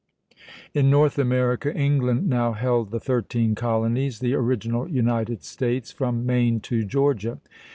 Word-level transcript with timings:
In 0.73 0.89
North 0.89 1.19
America, 1.19 1.71
England 1.75 2.27
now 2.27 2.53
held 2.53 2.89
the 2.89 2.99
thirteen 2.99 3.53
colonies, 3.53 4.17
the 4.17 4.33
original 4.33 4.87
United 4.89 5.43
States, 5.43 5.91
from 5.91 6.25
Maine 6.25 6.59
to 6.61 6.83
Georgia. 6.83 7.39